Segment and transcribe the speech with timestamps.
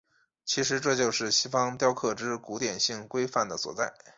[0.45, 3.93] 其实这就是西方雕刻之古典性规范的所在。